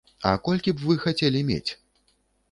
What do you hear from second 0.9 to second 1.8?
б хацелі мець?